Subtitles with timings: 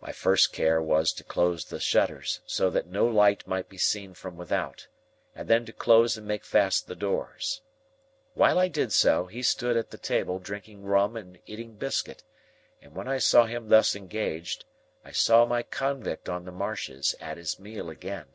[0.00, 4.14] My first care was to close the shutters, so that no light might be seen
[4.14, 4.86] from without,
[5.34, 7.60] and then to close and make fast the doors.
[8.34, 12.22] While I did so, he stood at the table drinking rum and eating biscuit;
[12.80, 14.66] and when I saw him thus engaged,
[15.04, 18.26] I saw my convict on the marshes at his meal again.